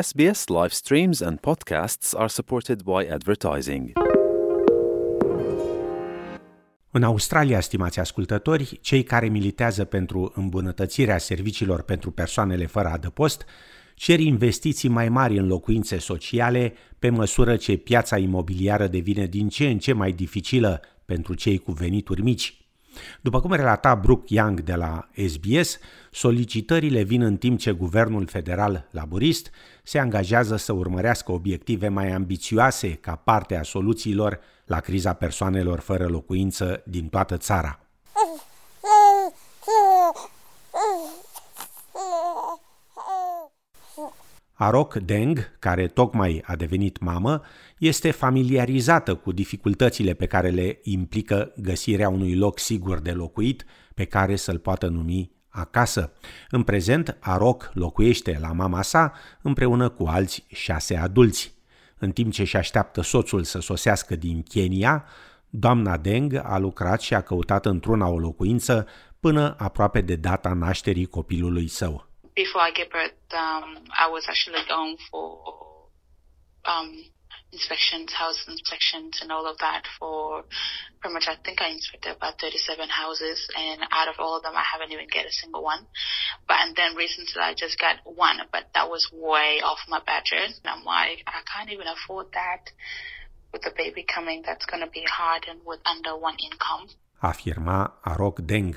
[0.00, 3.92] SBS live streams and podcasts are supported by advertising.
[6.90, 13.44] În Australia, stimați ascultători, cei care militează pentru îmbunătățirea serviciilor pentru persoanele fără adăpost
[13.94, 19.68] cer investiții mai mari în locuințe sociale pe măsură ce piața imobiliară devine din ce
[19.68, 22.65] în ce mai dificilă pentru cei cu venituri mici.
[23.20, 25.78] După cum relata Brooke Young de la SBS,
[26.10, 29.50] solicitările vin în timp ce guvernul federal laburist
[29.82, 36.06] se angajează să urmărească obiective mai ambițioase ca parte a soluțiilor la criza persoanelor fără
[36.06, 37.85] locuință din toată țara.
[44.58, 47.42] Arok Deng, care tocmai a devenit mamă,
[47.78, 54.04] este familiarizată cu dificultățile pe care le implică găsirea unui loc sigur de locuit pe
[54.04, 56.12] care să-l poată numi acasă.
[56.50, 61.54] În prezent, Arok locuiește la mama sa împreună cu alți șase adulți.
[61.98, 65.04] În timp ce își așteaptă soțul să sosească din Kenya,
[65.50, 68.86] doamna Deng a lucrat și a căutat într-una o locuință
[69.20, 72.05] până aproape de data nașterii copilului său.
[72.36, 75.88] Before I gave birth, um, I was actually going for
[76.66, 76.92] um,
[77.50, 80.44] inspections, house inspections, and all of that for
[81.00, 81.24] pretty much.
[81.26, 84.92] I think I inspected about 37 houses, and out of all of them, I haven't
[84.92, 85.86] even get a single one.
[86.46, 90.60] But and then recently, I just got one, but that was way off my budget.
[90.60, 92.70] And I'm like, I can't even afford that.
[93.52, 96.92] With the baby coming, that's going to be hard, and with under one income.
[97.22, 98.76] Afirma Arok Deng.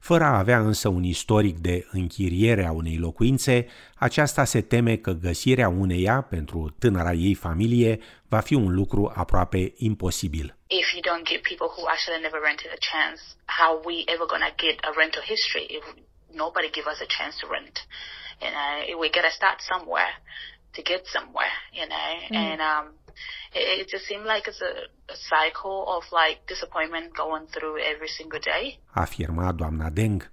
[0.00, 5.10] Fără a avea însă un istoric de închiriere a unei locuințe, aceasta se teme că
[5.10, 10.56] găsirea uneia pentru tânăra ei familie va fi un lucru aproape imposibil.
[10.82, 13.20] If you don't give people who actually never rented a chance,
[13.58, 15.84] how we ever gonna get a rental history if
[16.42, 17.76] nobody give us a chance to rent?
[18.44, 20.12] You know, we gotta start somewhere
[20.76, 22.36] to get somewhere, you know, mm.
[22.36, 22.86] and um,
[23.52, 24.74] it, it just seemed like it's a,
[25.14, 28.78] a cycle of like disappointment going through every single day.
[28.94, 30.32] Afirma doamna Deng.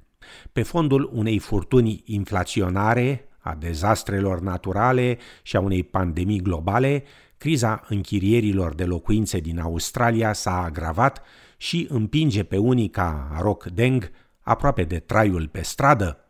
[0.51, 7.03] Pe fondul unei furtuni inflaționare, a dezastrelor naturale și a unei pandemii globale,
[7.37, 11.23] criza închirierilor de locuințe din Australia s-a agravat
[11.57, 14.11] și împinge pe unii ca Rock Deng
[14.41, 16.21] aproape de traiul pe stradă.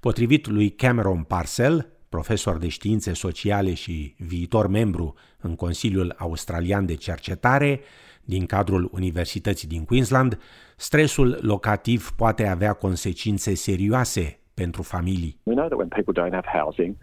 [0.00, 6.94] Potrivit lui Cameron Parcel, profesor de științe sociale și viitor membru în Consiliul Australian de
[6.94, 7.80] Cercetare
[8.24, 10.38] din cadrul Universității din Queensland,
[10.76, 15.36] stresul locativ poate avea consecințe serioase pentru familii.
[15.42, 16.96] We know that when people don't have housing,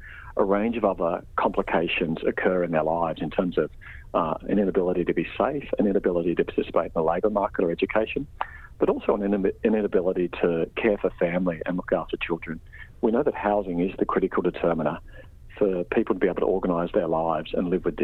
[0.43, 3.67] a range of other complications occur in their lives in terms of
[4.19, 7.71] uh, an inability to be safe, an inability to participate in the labour market or
[7.77, 8.21] education,
[8.79, 9.23] but also an
[9.63, 10.47] inability to
[10.81, 12.59] care for family and look after children.
[12.99, 15.01] We know that housing is the critical determiner
[15.57, 17.95] for people to be able to organise their lives and live with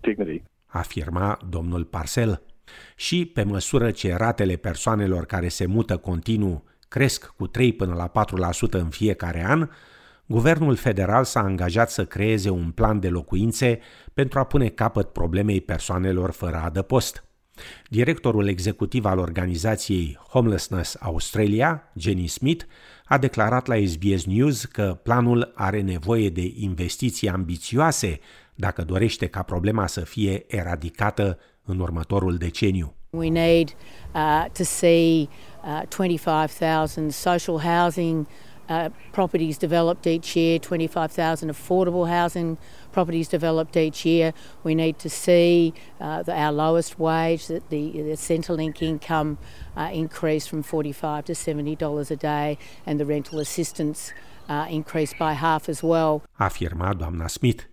[0.00, 0.44] dignity.
[0.66, 2.42] Afirma domnul Parcel.
[2.96, 8.08] Și pe măsură ce ratele persoanelor care se mută continuu cresc cu 3 până la
[8.08, 9.68] 4% în fiecare an,
[10.26, 13.78] guvernul federal s-a angajat să creeze un plan de locuințe
[14.14, 17.24] pentru a pune capăt problemei persoanelor fără adăpost.
[17.88, 22.64] Directorul executiv al organizației Homelessness Australia, Jenny Smith,
[23.04, 28.20] a declarat la SBS News că planul are nevoie de investiții ambițioase
[28.54, 32.94] dacă dorește ca problema să fie eradicată în următorul deceniu.
[33.10, 33.68] We need
[34.14, 35.28] uh, to see
[35.64, 38.26] uh, 25,000 social housing
[38.70, 42.56] uh, properties developed each year, 25,000 affordable housing
[42.92, 44.32] properties developed each year.
[44.62, 49.38] We need to see uh, the, our lowest wage, the, the Centrelink income
[49.76, 54.12] uh, increase from 45 to $70 a day and the rental assistance
[54.48, 56.22] uh, increase by half as well.
[56.94, 57.69] Doamna Smith.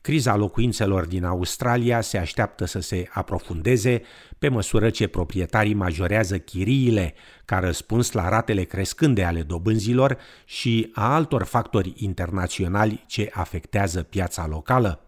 [0.00, 4.02] Criza locuințelor din Australia se așteaptă să se aprofundeze
[4.38, 7.14] pe măsură ce proprietarii majorează chiriile
[7.44, 14.46] ca răspuns la ratele crescânde ale dobânzilor și a altor factori internaționali ce afectează piața
[14.46, 14.98] locală.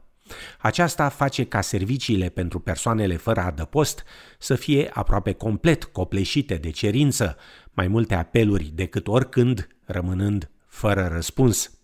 [0.59, 4.05] Aceasta face ca serviciile pentru persoanele fără adăpost
[4.39, 7.37] să fie aproape complet copleșite de cerință,
[7.73, 11.76] mai multe apeluri decât oricând rămânând fără răspuns.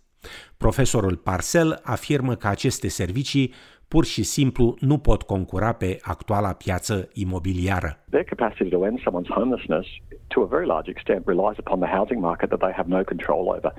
[0.57, 3.53] Profesorul Parcel afirmă că aceste servicii
[3.87, 7.99] pur și simplu nu pot concura pe actuala piață imobiliară.
[8.09, 9.85] Their capacity to end someone's homelessness
[10.27, 13.43] to a very large extent relies upon the housing market that they have no control
[13.55, 13.71] over.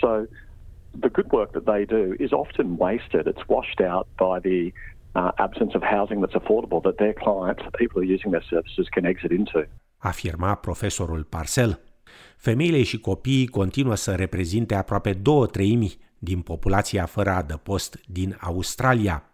[0.00, 0.08] So
[1.00, 3.26] the good work that they do is often wasted.
[3.26, 4.60] It's washed out by the
[5.20, 8.46] uh, absence of housing that's affordable that their clients, the people who are using their
[8.54, 9.60] services, can exit into.
[9.98, 11.70] Afirma profesorul Parcel.
[12.36, 19.30] Femeile și copiii continuă să reprezinte aproape două treimi din populația fără adăpost din Australia.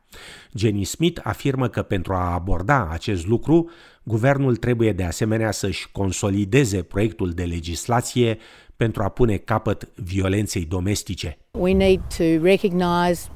[0.55, 3.71] Jenny Smith afirmă că pentru a aborda acest lucru,
[4.03, 8.39] guvernul trebuie de asemenea să-și consolideze proiectul de legislație
[8.77, 11.39] pentru a pune capăt violenței domestice.
[11.51, 13.29] We need to recognize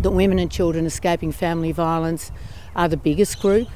[0.00, 2.24] that women and children escaping family violence
[2.72, 3.68] are the biggest group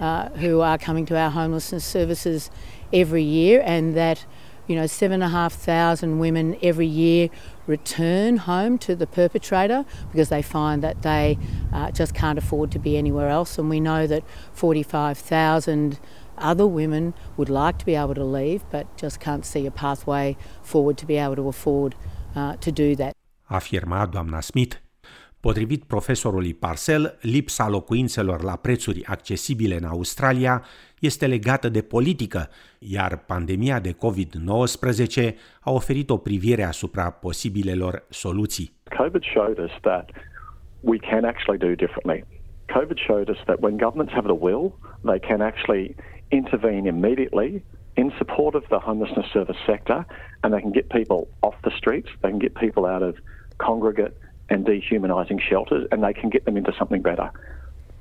[0.00, 2.50] uh, who are coming to our homelessness services
[2.90, 4.26] every year and that
[4.66, 7.28] you know, seven and a half thousand women every year
[7.66, 11.38] return home to the perpetrator because they find that they
[11.72, 13.58] uh, just can't afford to be anywhere else.
[13.58, 15.98] And we know that 45,000
[16.38, 20.36] other women would like to be able to leave but just can't see a pathway
[20.62, 21.94] forward to be able to afford
[22.34, 23.14] uh, to do that.
[23.50, 24.76] Afirma doamna Smith.
[25.48, 30.62] Potrivit profesorului Parcel, lipsa locuințelor la prețuri accesibile în Australia
[31.00, 32.48] este legată de politică,
[32.78, 38.72] iar pandemia de COVID-19 a oferit o privire asupra posibilelor soluții.
[39.00, 40.10] COVID showed us that
[40.80, 42.24] we can actually do differently.
[42.76, 44.64] COVID showed us that when governments have the will,
[45.10, 45.94] they can actually
[46.28, 47.50] intervene immediately
[47.94, 50.06] in support of the homelessness service sector
[50.40, 53.14] and they can get people off the streets, they can get people out of
[53.68, 54.14] congregate
[54.52, 57.30] and dehumanising shelters, and they can get them into something better.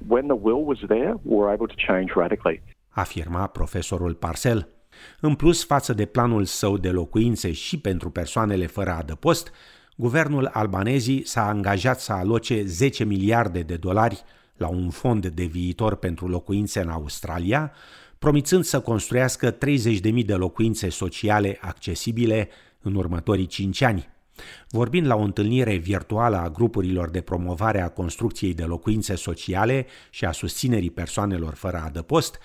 [0.08, 2.62] When the will was there, we were able to change radically.
[2.90, 4.68] Afirma profesorul Parcel.
[5.20, 9.52] În plus, față de planul său de locuințe și pentru persoanele fără adăpost,
[9.96, 14.24] guvernul albanezii s-a angajat să aloce 10 miliarde de dolari
[14.58, 17.72] la un fond de viitor pentru locuințe în Australia,
[18.20, 19.58] promițând să construiască 30.000
[20.26, 22.50] de locuințe sociale accesibile
[22.82, 24.10] în următorii 5 ani.
[24.70, 30.26] Vorbind la o întâlnire virtuală a grupurilor de promovare a construcției de locuințe sociale și
[30.26, 32.40] a susținerii persoanelor fără adăpost,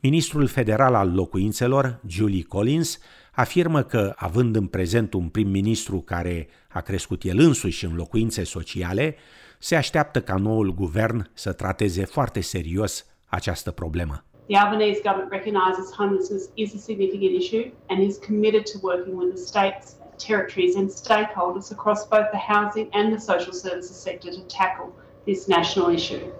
[0.00, 2.98] ministrul federal al locuințelor, Julie Collins,
[3.32, 9.16] afirmă că, având în prezent un prim-ministru care a crescut el însuși în locuințe sociale,
[9.58, 14.24] se așteaptă ca noul guvern să trateze foarte serios această problemă.
[14.46, 19.30] The Albanese government recognises homelessness is a significant issue and is committed to working with
[19.34, 24.42] the states territories and stakeholders across both the housing and the social services sector to
[24.42, 24.94] tackle
[25.26, 26.32] this national issue.